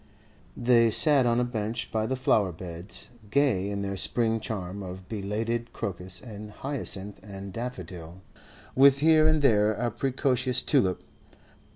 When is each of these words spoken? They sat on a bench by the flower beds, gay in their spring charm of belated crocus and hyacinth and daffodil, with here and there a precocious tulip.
They 0.57 0.89
sat 0.89 1.27
on 1.27 1.39
a 1.39 1.43
bench 1.43 1.91
by 1.91 2.07
the 2.07 2.15
flower 2.15 2.51
beds, 2.51 3.09
gay 3.29 3.69
in 3.69 3.83
their 3.83 3.97
spring 3.97 4.39
charm 4.39 4.81
of 4.81 5.07
belated 5.07 5.73
crocus 5.73 6.21
and 6.23 6.49
hyacinth 6.49 7.19
and 7.21 7.53
daffodil, 7.53 8.19
with 8.73 8.97
here 8.97 9.27
and 9.27 9.43
there 9.43 9.73
a 9.73 9.91
precocious 9.91 10.63
tulip. 10.63 11.03